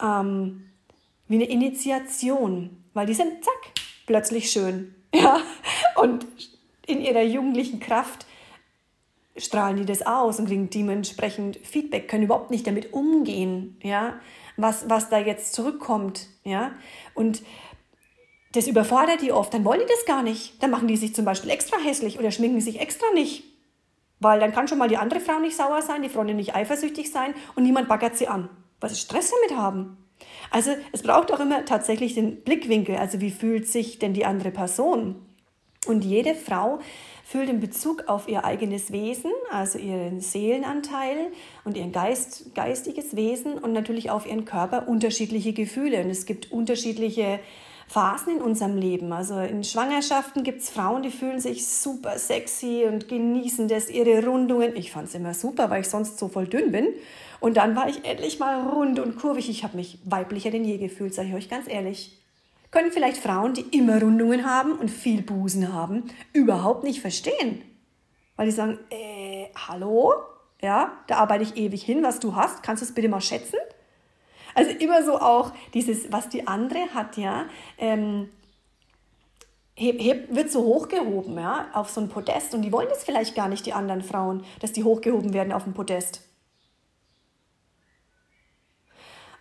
ähm, 0.00 0.70
wie 1.28 1.36
eine 1.36 1.46
Initiation, 1.46 2.84
weil 2.94 3.06
die 3.06 3.14
sind, 3.14 3.44
zack, 3.44 3.75
plötzlich 4.06 4.50
schön. 4.50 4.94
Ja? 5.14 5.40
Und 5.94 6.26
in 6.86 7.00
ihrer 7.00 7.22
jugendlichen 7.22 7.80
Kraft 7.80 8.26
strahlen 9.38 9.76
die 9.76 9.86
das 9.86 10.02
aus 10.04 10.38
und 10.38 10.46
kriegen 10.46 10.68
dementsprechend 10.68 11.56
Feedback, 11.56 12.08
können 12.08 12.24
überhaupt 12.24 12.50
nicht 12.50 12.66
damit 12.66 12.92
umgehen, 12.92 13.78
ja, 13.82 14.20
was, 14.58 14.90
was 14.90 15.08
da 15.08 15.18
jetzt 15.18 15.54
zurückkommt, 15.54 16.26
ja. 16.44 16.72
Und 17.14 17.42
das 18.52 18.66
überfordert 18.66 19.20
die 19.20 19.32
oft, 19.32 19.52
dann 19.52 19.64
wollen 19.64 19.80
die 19.80 19.86
das 19.86 20.06
gar 20.06 20.22
nicht. 20.22 20.62
Dann 20.62 20.70
machen 20.70 20.88
die 20.88 20.96
sich 20.96 21.14
zum 21.14 21.24
Beispiel 21.24 21.50
extra 21.50 21.76
hässlich 21.78 22.18
oder 22.18 22.30
schminken 22.30 22.60
sich 22.60 22.80
extra 22.80 23.06
nicht. 23.12 23.44
Weil 24.18 24.40
dann 24.40 24.52
kann 24.52 24.66
schon 24.66 24.78
mal 24.78 24.88
die 24.88 24.96
andere 24.96 25.20
Frau 25.20 25.38
nicht 25.38 25.56
sauer 25.56 25.82
sein, 25.82 26.02
die 26.02 26.08
Freundin 26.08 26.36
nicht 26.36 26.54
eifersüchtig 26.54 27.12
sein 27.12 27.34
und 27.54 27.64
niemand 27.64 27.88
baggert 27.88 28.16
sie 28.16 28.28
an. 28.28 28.48
Was 28.80 28.94
sie 28.94 29.00
Stress 29.00 29.30
damit 29.30 29.60
haben. 29.60 29.98
Also 30.50 30.72
es 30.92 31.02
braucht 31.02 31.32
auch 31.32 31.40
immer 31.40 31.64
tatsächlich 31.64 32.14
den 32.14 32.42
Blickwinkel, 32.42 32.96
also 32.96 33.20
wie 33.20 33.30
fühlt 33.30 33.68
sich 33.68 33.98
denn 33.98 34.14
die 34.14 34.24
andere 34.24 34.50
Person? 34.50 35.16
Und 35.86 36.04
jede 36.04 36.34
Frau 36.34 36.80
fühlt 37.24 37.48
in 37.48 37.60
Bezug 37.60 38.08
auf 38.08 38.28
ihr 38.28 38.44
eigenes 38.44 38.92
Wesen, 38.92 39.30
also 39.50 39.78
ihren 39.78 40.20
Seelenanteil 40.20 41.32
und 41.64 41.76
ihr 41.76 41.86
Geist, 41.88 42.54
geistiges 42.54 43.16
Wesen 43.16 43.58
und 43.58 43.72
natürlich 43.72 44.10
auf 44.10 44.26
ihren 44.26 44.44
Körper 44.44 44.88
unterschiedliche 44.88 45.52
Gefühle. 45.52 46.02
Und 46.02 46.10
es 46.10 46.26
gibt 46.26 46.52
unterschiedliche 46.52 47.40
Phasen 47.88 48.36
in 48.36 48.42
unserem 48.42 48.76
Leben. 48.76 49.12
Also 49.12 49.38
in 49.38 49.62
Schwangerschaften 49.62 50.42
gibt 50.42 50.60
es 50.60 50.70
Frauen, 50.70 51.02
die 51.02 51.10
fühlen 51.10 51.40
sich 51.40 51.66
super 51.66 52.18
sexy 52.18 52.84
und 52.86 53.08
genießen 53.08 53.68
das, 53.68 53.88
ihre 53.88 54.24
Rundungen. 54.26 54.74
Ich 54.76 54.92
fand 54.92 55.08
es 55.08 55.14
immer 55.14 55.34
super, 55.34 55.70
weil 55.70 55.82
ich 55.82 55.88
sonst 55.88 56.18
so 56.18 56.28
voll 56.28 56.46
dünn 56.46 56.72
bin. 56.72 56.88
Und 57.38 57.56
dann 57.56 57.76
war 57.76 57.88
ich 57.88 58.04
endlich 58.04 58.38
mal 58.38 58.60
rund 58.68 58.98
und 58.98 59.16
kurvig. 59.16 59.48
Ich 59.48 59.62
habe 59.62 59.76
mich 59.76 59.98
weiblicher 60.04 60.50
denn 60.50 60.64
je 60.64 60.78
gefühlt, 60.78 61.14
sage 61.14 61.28
ich 61.28 61.34
euch 61.34 61.48
ganz 61.48 61.68
ehrlich. 61.68 62.18
Können 62.70 62.90
vielleicht 62.90 63.18
Frauen, 63.18 63.54
die 63.54 63.76
immer 63.76 64.00
Rundungen 64.00 64.44
haben 64.44 64.72
und 64.72 64.90
viel 64.90 65.22
Busen 65.22 65.72
haben, 65.72 66.04
überhaupt 66.32 66.82
nicht 66.82 67.00
verstehen. 67.00 67.62
Weil 68.34 68.46
die 68.46 68.52
sagen, 68.52 68.78
äh, 68.90 69.46
hallo? 69.68 70.12
Ja, 70.60 70.92
da 71.06 71.16
arbeite 71.16 71.44
ich 71.44 71.56
ewig 71.56 71.82
hin, 71.82 72.02
was 72.02 72.18
du 72.18 72.34
hast. 72.34 72.62
Kannst 72.62 72.82
du 72.82 72.86
es 72.86 72.94
bitte 72.94 73.08
mal 73.08 73.20
schätzen? 73.20 73.58
Also 74.56 74.70
immer 74.70 75.04
so 75.04 75.20
auch 75.20 75.52
dieses, 75.74 76.10
was 76.10 76.30
die 76.30 76.46
andere 76.46 76.94
hat, 76.94 77.18
ja, 77.18 77.44
ähm, 77.76 78.30
heb, 79.74 80.00
heb, 80.00 80.34
wird 80.34 80.50
so 80.50 80.64
hochgehoben, 80.64 81.38
ja, 81.38 81.66
auf 81.74 81.90
so 81.90 82.00
ein 82.00 82.08
Podest. 82.08 82.54
Und 82.54 82.62
die 82.62 82.72
wollen 82.72 82.88
das 82.88 83.04
vielleicht 83.04 83.34
gar 83.34 83.50
nicht, 83.50 83.66
die 83.66 83.74
anderen 83.74 84.00
Frauen, 84.00 84.44
dass 84.60 84.72
die 84.72 84.82
hochgehoben 84.82 85.34
werden 85.34 85.52
auf 85.52 85.66
ein 85.66 85.74
Podest. 85.74 86.22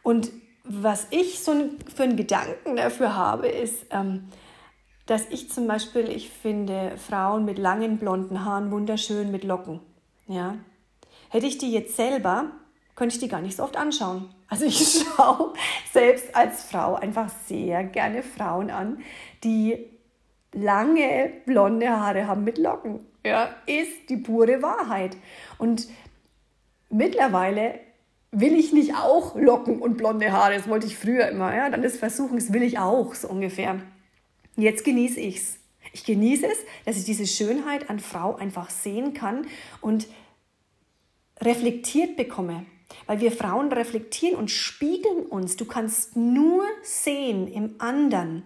Und 0.03 0.34
was 0.65 1.07
ich 1.12 1.39
so 1.39 1.53
für 1.95 2.03
einen 2.03 2.17
Gedanken 2.17 2.75
dafür 2.75 3.15
habe, 3.15 3.48
ist, 3.48 3.86
ähm, 3.91 4.27
dass 5.05 5.29
ich 5.29 5.50
zum 5.50 5.65
Beispiel, 5.65 6.10
ich 6.10 6.29
finde 6.29 6.98
Frauen 6.98 7.45
mit 7.45 7.57
langen 7.57 8.00
blonden 8.00 8.43
Haaren 8.43 8.69
wunderschön 8.69 9.31
mit 9.31 9.45
Locken. 9.45 9.79
Ja? 10.27 10.57
Hätte 11.29 11.45
ich 11.45 11.57
die 11.57 11.72
jetzt 11.72 11.95
selber, 11.95 12.51
könnte 12.95 13.15
ich 13.15 13.22
die 13.22 13.29
gar 13.29 13.39
nicht 13.39 13.55
so 13.55 13.63
oft 13.63 13.77
anschauen. 13.77 14.35
Also 14.47 14.65
ich 14.65 15.05
schaue 15.17 15.53
selbst 15.91 16.35
als 16.35 16.63
Frau 16.63 16.95
einfach 16.95 17.29
sehr 17.47 17.83
gerne 17.83 18.23
Frauen 18.23 18.69
an, 18.69 19.03
die 19.43 19.77
lange 20.53 21.31
blonde 21.45 21.89
Haare 21.89 22.27
haben 22.27 22.43
mit 22.43 22.57
Locken. 22.57 23.05
Ja, 23.25 23.49
ist 23.65 24.09
die 24.09 24.17
pure 24.17 24.61
Wahrheit. 24.61 25.17
Und 25.57 25.87
mittlerweile 26.89 27.79
will 28.31 28.53
ich 28.53 28.71
nicht 28.71 28.95
auch 28.95 29.35
Locken 29.35 29.79
und 29.79 29.97
blonde 29.97 30.31
Haare. 30.31 30.55
Das 30.55 30.67
wollte 30.67 30.85
ich 30.85 30.97
früher 30.97 31.27
immer. 31.29 31.53
Ja, 31.55 31.69
dann 31.69 31.83
ist 31.83 31.97
Versuchen, 31.97 32.35
das 32.35 32.53
will 32.53 32.63
ich 32.63 32.77
auch 32.79 33.13
so 33.15 33.27
ungefähr. 33.27 33.79
Jetzt 34.55 34.83
genieße 34.83 35.19
ich 35.19 35.37
es. 35.37 35.57
Ich 35.93 36.03
genieße 36.03 36.45
es, 36.45 36.57
dass 36.85 36.97
ich 36.97 37.05
diese 37.05 37.25
Schönheit 37.25 37.89
an 37.89 37.99
Frau 37.99 38.35
einfach 38.35 38.69
sehen 38.69 39.13
kann 39.13 39.47
und 39.81 40.07
reflektiert 41.41 42.17
bekomme. 42.17 42.65
Weil 43.06 43.20
wir 43.20 43.32
Frauen 43.32 43.72
reflektieren 43.72 44.38
und 44.38 44.51
spiegeln 44.51 45.25
uns. 45.25 45.56
Du 45.56 45.65
kannst 45.65 46.15
nur 46.15 46.65
sehen 46.84 47.48
im 47.48 47.75
anderen, 47.80 48.44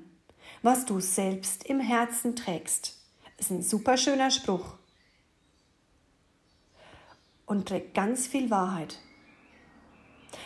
was 0.62 0.86
du 0.86 1.00
selbst 1.00 1.66
im 1.66 1.80
Herzen 1.80 2.36
trägst. 2.36 2.98
Das 3.38 3.48
ist 3.48 3.52
ein 3.52 3.64
super 3.64 3.98
schöner 3.98 4.32
Spruch. 4.32 4.76
Und 7.46 7.68
trägt 7.68 7.94
ganz 7.96 8.28
viel 8.28 8.50
Wahrheit. 8.50 9.00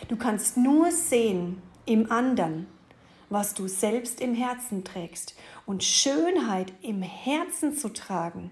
Du 0.08 0.16
kannst 0.16 0.56
nur 0.56 0.90
sehen 0.90 1.60
im 1.86 2.10
anderen, 2.10 2.66
was 3.28 3.54
du 3.54 3.68
selbst 3.68 4.20
im 4.20 4.34
Herzen 4.34 4.84
trägst. 4.84 5.34
Und 5.66 5.84
Schönheit 5.84 6.72
im 6.82 7.02
Herzen 7.02 7.76
zu 7.76 7.90
tragen, 7.90 8.50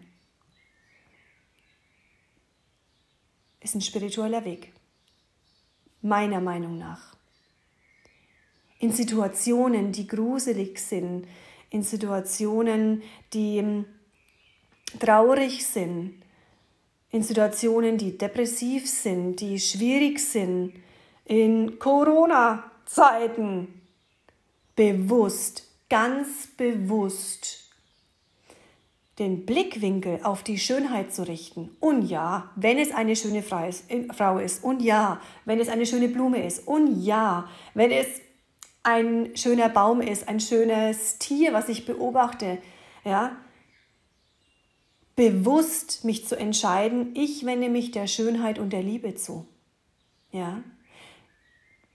ist 3.61 3.75
ein 3.75 3.81
spiritueller 3.81 4.45
Weg 4.45 4.72
meiner 6.03 6.41
Meinung 6.41 6.79
nach. 6.79 7.17
In 8.79 8.93
Situationen, 8.93 9.93
die 9.93 10.07
gruselig 10.07 10.81
sind, 10.81 11.27
in 11.71 11.83
Situationen, 11.83 13.03
die 13.33 13.61
hm, 13.61 13.85
traurig 14.99 15.65
sind, 15.65 16.23
in 17.11 17.23
Situationen, 17.23 17.99
die 17.99 18.19
depressiv 18.19 18.89
sind, 18.89 19.41
die 19.41 19.61
schwierig 19.61 20.19
sind, 20.19 20.75
in 21.25 21.79
Corona-Zeiten 21.79 23.81
bewusst, 24.75 25.69
ganz 25.89 26.49
bewusst 26.57 27.62
den 29.23 29.47
Blickwinkel 29.47 30.19
auf 30.25 30.43
die 30.43 30.59
Schönheit 30.59 31.15
zu 31.15 31.27
richten. 31.27 31.77
Und 31.79 32.03
ja, 32.03 32.51
wenn 32.57 32.77
es 32.77 32.91
eine 32.91 33.15
schöne 33.15 33.43
Frau 33.43 34.39
ist, 34.39 34.65
Und 34.65 34.83
ja, 34.83 35.21
wenn 35.45 35.61
es 35.61 35.69
eine 35.69 35.87
schöne 35.87 36.09
Blume 36.09 36.45
ist. 36.45 36.67
Und 36.67 37.05
ja, 37.05 37.49
wenn 37.75 37.93
es 37.93 38.09
ein 38.83 39.37
schöner 39.37 39.69
Baum 39.69 40.01
ist, 40.01 40.29
ein 40.29 40.41
schönes 40.41 41.19
Tier, 41.19 41.53
was 41.53 41.69
ich 41.69 41.87
beobachte, 41.87 42.59
ja, 43.05 43.37
bewusst 45.15 46.05
mich 46.05 46.27
zu 46.27 46.37
entscheiden, 46.37 47.15
ich 47.15 47.47
wende 47.47 47.69
mich 47.69 47.93
der 47.93 48.09
Schönheit 48.09 48.59
und 48.59 48.73
der 48.73 48.83
Liebe 48.83 49.15
zu. 49.15 49.47
Ja, 50.33 50.65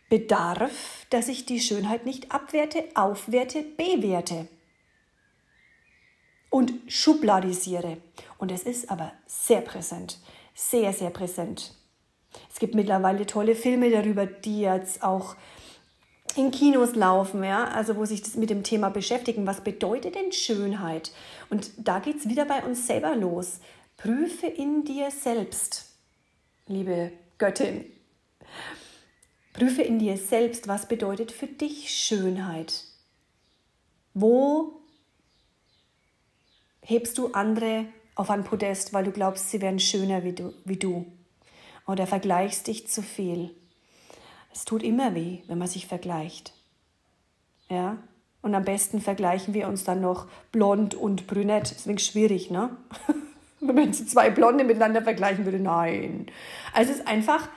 bedarf, 0.10 1.06
dass 1.10 1.28
ich 1.28 1.46
die 1.46 1.60
Schönheit 1.60 2.06
nicht 2.06 2.32
abwerte, 2.32 2.86
aufwerte, 2.96 3.64
bewerte 3.64 4.48
und 6.58 6.74
schubladisiere. 6.88 7.98
Und 8.40 8.52
es 8.52 8.64
ist 8.64 8.90
aber 8.90 9.12
sehr 9.28 9.62
präsent, 9.62 10.18
sehr, 10.56 10.92
sehr 10.92 11.12
präsent. 11.12 11.76
Es 12.52 12.58
gibt 12.58 12.74
mittlerweile 12.74 13.28
tolle 13.28 13.54
Filme 13.54 13.92
darüber, 13.92 14.26
die 14.26 14.62
jetzt 14.62 15.04
auch 15.04 15.36
in 16.36 16.50
Kinos 16.50 16.96
laufen, 16.96 17.44
ja, 17.44 17.66
also 17.66 17.96
wo 17.96 18.06
sich 18.06 18.24
das 18.24 18.38
mit 18.38 18.50
dem 18.50 18.64
Thema 18.64 18.90
beschäftigen. 18.90 19.46
Was 19.46 19.62
bedeutet 19.62 20.16
denn 20.16 20.32
Schönheit? 20.32 21.12
Und 21.52 21.70
da 21.78 22.00
geht 22.00 22.18
es 22.18 22.28
wieder 22.28 22.46
bei 22.46 22.64
uns 22.64 22.88
selber 22.88 23.16
los. 23.16 23.60
Prüfe 23.96 24.48
in 24.48 24.84
dir 24.84 25.12
selbst, 25.12 25.86
liebe 26.66 27.12
Göttin. 27.38 27.86
Prüfe 29.54 29.84
in 29.84 30.00
dir 30.00 30.18
selbst, 30.18 30.68
was 30.68 30.88
bedeutet 30.88 31.32
für 31.32 31.48
dich 31.48 31.92
Schönheit. 31.92 32.84
Wo 34.16 34.77
hebst 36.88 37.18
du 37.18 37.34
andere 37.34 37.86
auf 38.16 38.30
ein 38.30 38.46
Podest, 38.46 38.94
weil 38.94 39.04
du 39.04 39.12
glaubst, 39.12 39.52
sie 39.52 39.62
wären 39.62 39.78
schöner 39.78 40.24
wie 40.24 40.32
du, 40.32 40.54
wie 40.64 40.78
du? 40.78 41.06
Oder 41.86 42.08
vergleichst 42.08 42.68
dich 42.68 42.88
zu 42.88 43.02
viel? 43.02 43.52
Es 44.54 44.64
tut 44.64 44.84
immer 44.84 45.14
weh, 45.14 45.40
wenn 45.48 45.58
man 45.58 45.68
sich 45.68 45.86
vergleicht. 45.86 46.54
Ja? 47.70 47.98
Und 48.42 48.56
am 48.56 48.64
besten 48.64 49.02
vergleichen 49.02 49.54
wir 49.54 49.68
uns 49.68 49.84
dann 49.84 50.00
noch 50.00 50.28
blond 50.54 50.96
und 50.96 51.28
brünett. 51.28 51.72
Deswegen 51.72 52.00
schwierig, 52.00 52.52
ne? 52.52 52.70
wenn 53.60 53.76
man 53.76 53.94
zwei 53.94 54.30
Blonde 54.30 54.64
miteinander 54.64 55.02
vergleichen 55.02 55.44
würde, 55.44 55.60
nein. 55.60 56.28
Also 56.74 56.94
es 56.94 57.00
ist 57.00 57.08
einfach 57.08 57.50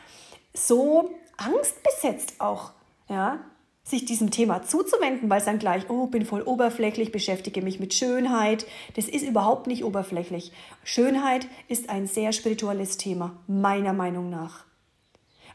so 0.53 1.15
angstbesetzt 1.37 2.41
auch, 2.41 2.73
ja? 3.09 3.39
Sich 3.83 4.05
diesem 4.05 4.31
Thema 4.31 4.63
zuzuwenden, 4.63 5.29
weil 5.31 5.39
es 5.39 5.47
dann 5.47 5.59
gleich, 5.59 5.89
oh, 5.91 6.07
bin 6.07 6.25
voll 6.25 6.43
oberflächlich, 6.43 7.13
beschäftige 7.13 7.63
mich 7.63 7.81
mit 7.81 7.95
Schönheit. 7.95 8.67
Das 8.95 9.09
ist 9.09 9.27
überhaupt 9.27 9.67
nicht 9.67 9.85
oberflächlich. 9.85 10.53
Schönheit 10.85 11.47
ist 11.69 11.89
ein 11.89 12.07
sehr 12.07 12.33
spirituelles 12.33 12.99
Thema, 12.99 13.37
meiner 13.47 13.93
Meinung 13.93 14.31
nach 14.31 14.71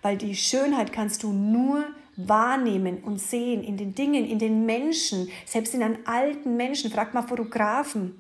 weil 0.06 0.18
die 0.18 0.36
Schönheit 0.36 0.94
kannst 0.94 1.24
du 1.24 1.34
nur 1.34 1.84
wahrnehmen 2.16 3.00
und 3.04 3.20
sehen 3.20 3.64
in 3.64 3.76
den 3.76 3.96
Dingen, 3.96 4.24
in 4.24 4.38
den 4.38 4.64
Menschen, 4.68 5.32
selbst 5.48 5.74
in 5.74 5.82
einem 5.82 5.98
alten 6.06 6.58
Menschen. 6.58 6.92
Frag 6.92 7.16
mal 7.16 7.24
Fotografen, 7.24 8.14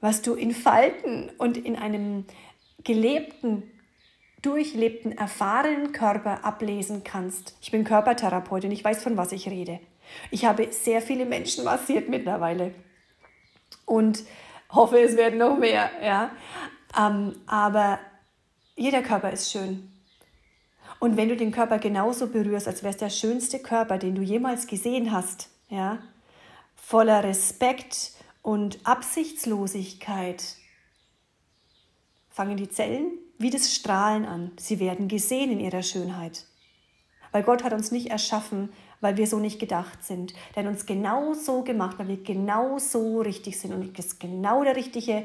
was 0.00 0.22
du 0.22 0.32
in 0.32 0.52
Falten 0.52 1.30
und 1.36 1.58
in 1.58 1.76
einem 1.76 2.24
gelebten, 2.84 3.64
durchlebten, 4.44 5.16
erfahrenen 5.16 5.92
Körper 5.92 6.44
ablesen 6.44 7.02
kannst. 7.04 7.56
Ich 7.60 7.70
bin 7.70 7.84
Körpertherapeutin, 7.84 8.70
ich 8.70 8.84
weiß, 8.84 9.02
von 9.02 9.16
was 9.16 9.32
ich 9.32 9.48
rede. 9.48 9.80
Ich 10.30 10.44
habe 10.44 10.70
sehr 10.70 11.00
viele 11.00 11.24
Menschen 11.24 11.64
massiert 11.64 12.08
mittlerweile 12.08 12.74
und 13.86 14.24
hoffe, 14.70 15.00
es 15.00 15.16
werden 15.16 15.38
noch 15.38 15.58
mehr. 15.58 15.90
Ja? 16.02 16.30
Ähm, 16.98 17.34
aber 17.46 17.98
jeder 18.76 19.02
Körper 19.02 19.30
ist 19.30 19.50
schön. 19.50 19.90
Und 21.00 21.16
wenn 21.16 21.28
du 21.28 21.36
den 21.36 21.52
Körper 21.52 21.78
genauso 21.78 22.28
berührst, 22.28 22.68
als 22.68 22.82
wäre 22.82 22.92
es 22.92 22.98
der 22.98 23.10
schönste 23.10 23.58
Körper, 23.58 23.98
den 23.98 24.14
du 24.14 24.22
jemals 24.22 24.66
gesehen 24.66 25.12
hast, 25.12 25.48
ja, 25.68 25.98
voller 26.76 27.24
Respekt 27.24 28.12
und 28.42 28.78
Absichtslosigkeit, 28.84 30.56
fangen 32.34 32.58
die 32.58 32.68
Zellen 32.68 33.06
wie 33.38 33.50
das 33.50 33.74
Strahlen 33.74 34.26
an. 34.26 34.52
Sie 34.58 34.78
werden 34.78 35.08
gesehen 35.08 35.50
in 35.50 35.60
ihrer 35.60 35.82
Schönheit. 35.82 36.46
Weil 37.32 37.42
Gott 37.42 37.64
hat 37.64 37.72
uns 37.72 37.90
nicht 37.90 38.10
erschaffen, 38.10 38.68
weil 39.00 39.16
wir 39.16 39.26
so 39.26 39.38
nicht 39.38 39.58
gedacht 39.58 40.04
sind. 40.04 40.34
Er 40.54 40.62
hat 40.62 40.70
uns 40.70 40.86
genau 40.86 41.32
so 41.32 41.62
gemacht, 41.62 41.98
weil 41.98 42.08
wir 42.08 42.22
genau 42.22 42.78
so 42.78 43.22
richtig 43.22 43.58
sind 43.58 43.72
und 43.72 43.98
das 43.98 44.18
genau 44.18 44.62
der 44.62 44.76
richtige 44.76 45.24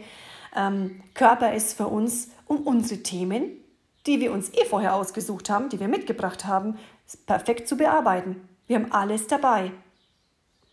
ähm, 0.55 1.03
Körper 1.13 1.53
ist 1.53 1.73
für 1.73 1.87
uns, 1.87 2.29
um 2.47 2.61
unsere 2.61 3.03
Themen 3.03 3.59
die 4.05 4.19
wir 4.19 4.31
uns 4.31 4.51
eh 4.53 4.65
vorher 4.65 4.95
ausgesucht 4.95 5.49
haben, 5.49 5.69
die 5.69 5.79
wir 5.79 5.87
mitgebracht 5.87 6.45
haben, 6.45 6.77
perfekt 7.25 7.67
zu 7.67 7.77
bearbeiten. 7.77 8.47
Wir 8.67 8.77
haben 8.77 8.91
alles 8.91 9.27
dabei. 9.27 9.71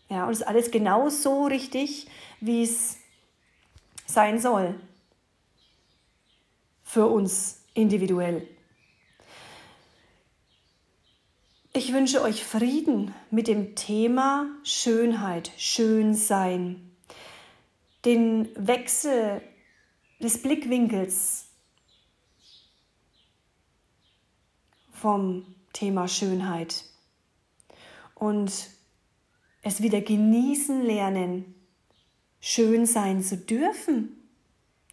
Ja, 0.09 0.25
und 0.25 0.31
es 0.31 0.39
ist 0.39 0.47
alles 0.47 0.71
genau 0.71 1.09
so 1.09 1.45
richtig, 1.45 2.07
wie 2.39 2.63
es 2.63 2.97
sein 4.05 4.39
soll. 4.39 4.75
Für 6.89 7.07
uns 7.07 7.65
individuell. 7.73 8.47
Ich 11.73 11.91
wünsche 11.91 12.21
euch 12.21 12.45
Frieden 12.45 13.13
mit 13.29 13.49
dem 13.49 13.75
Thema 13.75 14.47
Schönheit, 14.63 15.51
Schönsein. 15.57 16.95
Den 18.05 18.47
Wechsel 18.55 19.41
des 20.21 20.41
Blickwinkels 20.41 21.49
vom 24.93 25.55
Thema 25.73 26.07
Schönheit 26.07 26.85
und 28.15 28.69
es 29.61 29.81
wieder 29.81 29.99
genießen 29.99 30.83
lernen, 30.83 31.53
schön 32.39 32.85
sein 32.85 33.21
zu 33.21 33.35
dürfen, 33.35 34.26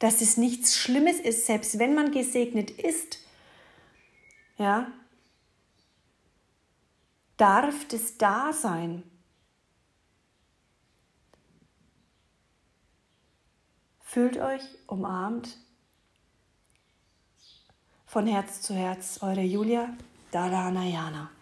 dass 0.05 0.21
es 0.21 0.37
nichts 0.37 0.77
Schlimmes 0.77 1.19
ist, 1.19 1.47
selbst 1.47 1.79
wenn 1.79 1.95
man 1.95 2.11
gesegnet 2.11 2.71
ist. 2.71 3.21
Ja, 4.59 4.93
darf 7.39 7.89
das 7.89 8.19
da 8.19 8.53
sein. 8.53 9.03
Fühlt 14.03 14.37
euch 14.37 14.61
umarmt 14.89 15.57
von 18.05 18.27
Herz 18.27 18.61
zu 18.61 18.75
Herz, 18.75 19.23
eure 19.23 19.41
Julia 19.41 19.89
Daranayana. 20.33 21.31
Ihr 21.31 21.34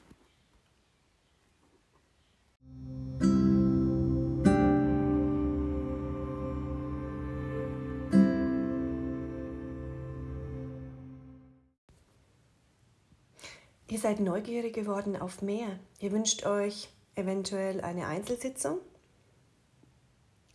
seid 14.03 14.21
neugierig 14.21 14.75
geworden 14.75 15.17
auf 15.17 15.43
mehr. 15.43 15.79
Ihr 16.01 16.13
wünscht 16.13 16.45
euch 16.45 16.91
eventuell 17.15 17.81
eine 17.81 18.07
Einzelsitzung, 18.07 18.79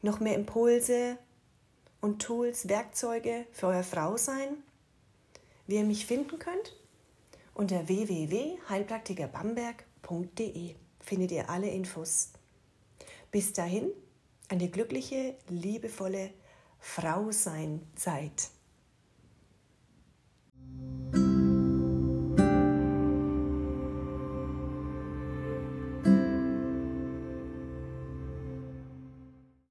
noch 0.01 0.19
mehr 0.19 0.36
Impulse 0.36 1.17
und 2.01 2.21
Tools, 2.21 2.69
Werkzeuge 2.69 3.45
für 3.51 3.67
euer 3.67 3.83
Frausein 3.83 4.63
wie 5.67 5.75
ihr 5.75 5.83
mich 5.83 6.07
finden 6.07 6.39
könnt? 6.39 6.75
Unter 7.53 7.88
www.heilpraktikerbamberg.de 7.88 10.75
findet 11.01 11.31
ihr 11.31 11.47
alle 11.49 11.69
Infos. 11.69 12.31
Bis 13.31 13.53
dahin, 13.53 13.91
eine 14.47 14.69
glückliche, 14.69 15.36
liebevolle 15.49 16.31
Frau 16.79 17.31
sein 17.31 17.81
Zeit. 17.95 18.49